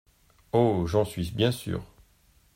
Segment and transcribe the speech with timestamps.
[0.51, 0.87] Oh!
[0.87, 1.83] j'en suis bien sûr.